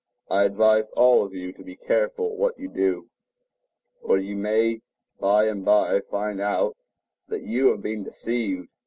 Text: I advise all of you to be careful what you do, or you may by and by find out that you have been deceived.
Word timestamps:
I 0.31 0.45
advise 0.45 0.89
all 0.97 1.23
of 1.23 1.35
you 1.35 1.53
to 1.53 1.63
be 1.63 1.75
careful 1.75 2.35
what 2.35 2.57
you 2.57 2.69
do, 2.69 3.09
or 4.01 4.17
you 4.17 4.35
may 4.35 4.81
by 5.19 5.45
and 5.45 5.63
by 5.63 6.01
find 6.09 6.41
out 6.41 6.75
that 7.27 7.43
you 7.43 7.67
have 7.67 7.83
been 7.83 8.03
deceived. 8.03 8.67